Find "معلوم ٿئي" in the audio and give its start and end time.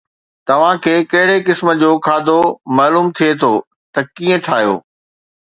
2.77-3.29